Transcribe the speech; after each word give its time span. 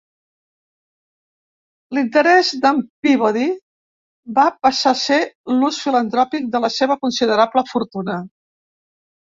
L"interès 1.95 2.49
de"n 2.63 2.79
Peabody 3.07 3.45
va 4.39 4.47
passar 4.69 4.95
a 4.95 4.99
ser 5.05 5.19
l"ús 5.59 5.79
filantròpic 5.85 6.51
de 6.57 6.65
la 6.67 6.75
seva 6.81 7.01
considerable 7.07 7.67
fortuna. 7.77 8.21